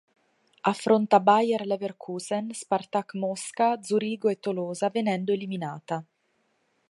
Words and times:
Affronta 0.69 1.19
Bayer 1.19 1.61
Leverkusen, 1.63 2.49
Spartak 2.55 3.13
Mosca, 3.13 3.79
Zurigo 3.83 4.29
e 4.29 4.39
Tolosa 4.39 4.89
venendo 4.89 5.31
eliminata. 5.31 6.03